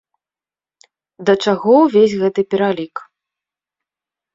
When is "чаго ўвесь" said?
1.47-2.19